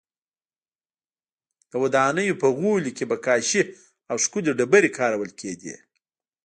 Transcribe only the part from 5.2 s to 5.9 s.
کېدې